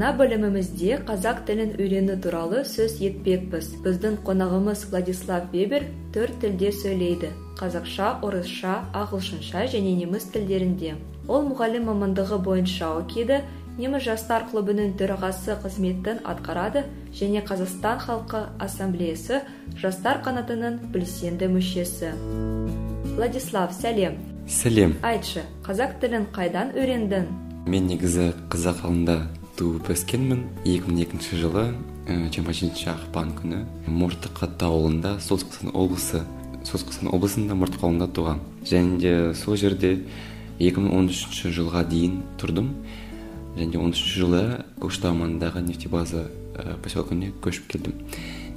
[0.00, 3.66] мына бөлімімізде қазақ тілін үйрену туралы сөз етпекпіз.
[3.84, 5.82] Біздің қонағымыз владислав вебер
[6.14, 7.28] төрт тілде сөйлейді.
[7.60, 10.94] Қазақша орысша ағылшынша және неміс тілдерінде.
[11.28, 13.42] Ол мұғалім мамандығы бойынша оқиды
[13.76, 19.42] неміс жастар клубының төрағасы қызметін атқарады және қазақстан халқы ассамблеясы
[19.76, 22.14] жастар қанатының белсенді мүшесі.
[23.18, 24.16] Владислав сәлем.
[24.48, 24.96] Сәлем.
[25.04, 27.28] Айтшы қазақ тілін қайдан үйрендің?
[27.68, 29.18] Мен негізі қазақ ауылында
[29.60, 31.68] туып өскенмін 2002 жылы
[32.08, 36.24] жиырма жетінші ақпан күні мұртықат ауылында солтүстік қазақстан облысы
[36.64, 39.98] солтүстік қазақстан облысында мұртық ауылында туғанмын және де сол жерде
[40.60, 42.74] 2013 жылға дейін тұрдым.
[43.56, 44.42] Және он үшінші жылы
[44.78, 47.96] көкшетау маңындағы нефтебаза ә, поселкіне көшіп келдім.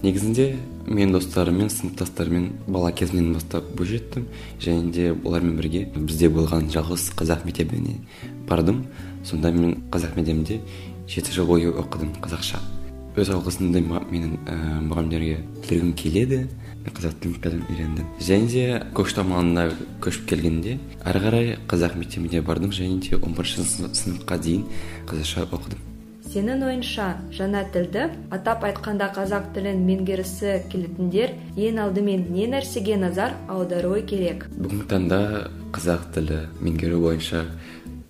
[0.03, 0.49] Негізінде
[0.85, 4.27] мен достарыммен сыныптастарыммен бала кезімнен бастап бойжеттім
[4.59, 8.02] және де олармен бірге бізде болған жалғыз қазақ мектебіне
[8.49, 8.83] бардым.
[9.23, 10.59] Сонда мен қазақ мектебінде
[11.08, 12.62] жеті жыл бойы оқыдым қазақша.
[13.14, 14.56] Өз алғысымды менің ә,
[14.88, 16.44] мұғалімдерге білдіргім келеді.
[16.84, 18.08] Қазақ тілін қазір үйрендім.
[18.20, 18.64] Және де
[18.98, 19.70] көкшетау маңына
[20.04, 22.74] көшіп келгенде ары қарай қазақ мектебіне бардым.
[22.76, 24.66] Және де он бірінші сыныпқа дейін
[25.08, 25.80] қазақша оқыдым.
[26.34, 27.06] Сенің ойыңша
[27.38, 34.48] жаңа тілді атап айтқанда қазақ тілін меңгерісі келетіндер ең алдымен не нәрсеге назар аударуы керек?
[34.58, 35.20] Бүгінгі таңда
[35.76, 37.44] қазақ тілі меңгеру бойынша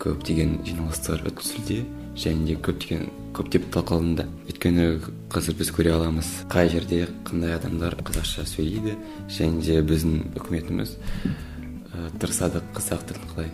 [0.04, 1.84] көптеген жиналыстар өткізілуде
[2.20, 4.88] және де көптеген көптеп талқылануда өйткені
[5.34, 8.98] қазір біз көре аламыз қай жерде қандай адамдар қазақша сөйлейді
[9.32, 13.50] және де біздің үкіметіміз ә, тырысады қазақ тілін қалай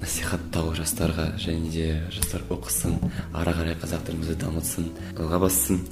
[0.00, 2.96] насихаттау жастарға және де жастар оқысын
[3.34, 5.82] ары қарай қазақ тілімізді дамытсын алға бассын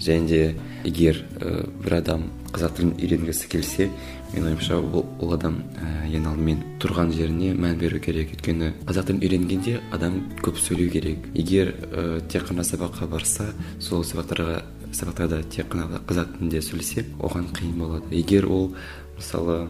[0.00, 0.42] және де
[0.84, 3.88] егер ә, бір адам қазақ тілін үйренгісі келсе
[4.32, 8.34] менің ойымша ол, ол адам ә, ең алдымен тұрған жеріне мән беру керек.
[8.36, 11.28] Өйткені қазақ тілін үйренгенде адам көп сөйлеу керек.
[11.34, 14.62] Егер ә, тек қана сабаққа барса сол сабақтарға
[14.94, 18.10] сабақтарда тек қана қазақ тілінде сөйлесе оған қиын болады.
[18.14, 18.72] Егер ол
[19.16, 19.68] мысалы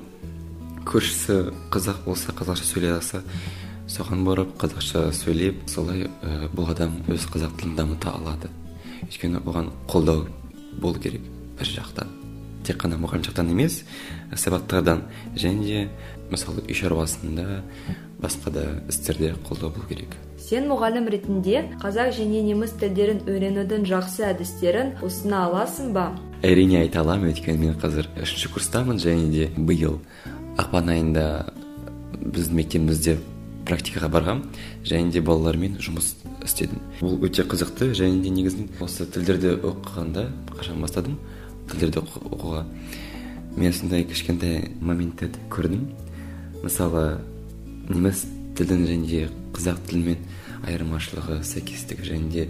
[0.84, 3.22] көршісі қазақ болса қазақша сөйлей алса
[3.88, 8.50] соған барып қазақша сөйлеп солай ә, бұл адам өз қазақ тілін дамыта алады.
[9.04, 10.24] Өйткені оған қолдау
[10.80, 11.22] болу керек
[11.58, 12.10] бір жақтан.
[12.64, 13.82] Тек қана мұғалім жақтан емес
[14.32, 15.04] сабақтардан
[15.36, 15.88] және де
[16.30, 17.60] мысалы үй шаруасында
[18.22, 20.16] басқа да істерде қолдау болу керек.
[20.40, 26.10] Сен мұғалім ретінде қазақ және неміс тілдерін үйренудің жақсы әдістерін ұсына аласың ба?
[26.44, 30.00] Әрине айта аламын өйткені мен қазір үшінші курстамын және де биыл
[30.60, 31.28] ақпан айында
[32.24, 33.16] біздің мектебімізде
[33.68, 34.42] практикаға барғам
[34.86, 36.14] және де балалармен жұмыс
[36.44, 36.80] істедім.
[37.00, 41.18] Бұл өте қызықты және де негізінен осы тілдерді оқығанда қашан бастадым?
[41.70, 42.64] Тілдерді оқуға
[43.56, 45.88] мен сондай кішкентай моменттерді көрдім.
[46.62, 47.20] Мысалы
[47.88, 48.24] неміс
[48.58, 50.24] тілдің және де қазақ тілімен
[50.66, 52.48] айырмашылығы сәйкестігі және де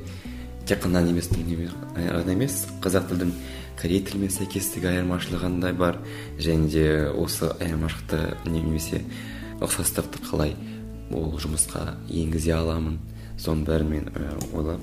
[0.67, 3.33] тек қана ғана емес қазақ тілдің
[3.81, 5.99] корей тілімен сәйкестігі айырмашылығы қандай бар
[6.39, 9.03] және де осы айырмашылықты немесе
[9.61, 10.55] ұқсастықты қалай
[11.13, 13.01] ол жұмысқа енгізе аламын.
[13.35, 14.09] Соның бәрін мен
[14.55, 14.81] ойлап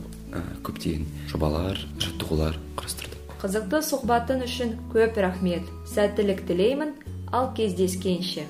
[0.67, 5.65] көптеген жобалар жаттығулар құрастырдым қызықты сұхбатың үшін көп рахмет.
[5.89, 6.93] Сәттілік тілеймін.
[7.33, 8.45] Ал кездескенше.